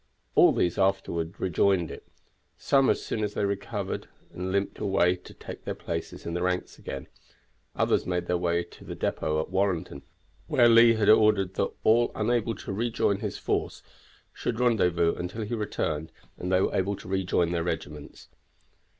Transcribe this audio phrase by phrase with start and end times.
[0.33, 2.07] All these afterward rejoined it;
[2.57, 6.79] some as soon as they recovered limped away to take their places in the ranks
[6.79, 7.07] again,
[7.75, 10.01] others made their way to the depot at Warrenton,
[10.47, 13.83] where Lee had ordered that all unable to accompany his force
[14.33, 18.27] should rendezvous until he returned and they were able to rejoin their regiments.